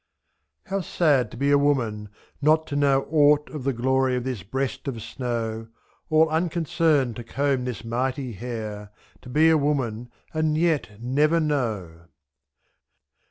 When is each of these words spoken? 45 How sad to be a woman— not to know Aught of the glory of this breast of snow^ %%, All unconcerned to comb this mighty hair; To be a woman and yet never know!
45 0.65 0.71
How 0.71 0.81
sad 0.81 1.29
to 1.29 1.37
be 1.37 1.51
a 1.51 1.59
woman— 1.59 2.09
not 2.41 2.65
to 2.65 2.75
know 2.75 3.05
Aught 3.11 3.51
of 3.51 3.63
the 3.65 3.71
glory 3.71 4.15
of 4.15 4.23
this 4.23 4.41
breast 4.41 4.87
of 4.87 4.95
snow^ 4.95 5.65
%%, 5.65 5.69
All 6.09 6.27
unconcerned 6.29 7.15
to 7.17 7.23
comb 7.23 7.65
this 7.65 7.85
mighty 7.85 8.31
hair; 8.31 8.89
To 9.21 9.29
be 9.29 9.47
a 9.51 9.59
woman 9.59 10.09
and 10.33 10.57
yet 10.57 10.99
never 10.99 11.39
know! 11.39 12.05